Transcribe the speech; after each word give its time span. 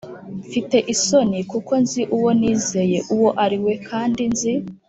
Mfite 0.47 0.77
isoni 0.93 1.39
kuko 1.51 1.73
nzi 1.83 2.01
uwo 2.17 2.29
nizeye 2.39 2.99
uwo 3.15 3.29
ari 3.43 3.57
we 3.63 3.73
kandi 3.89 4.21
nzi. 4.31 4.53